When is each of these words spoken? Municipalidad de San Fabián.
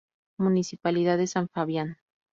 Municipalidad 0.39 1.19
de 1.19 1.27
San 1.27 1.47
Fabián. 1.47 1.99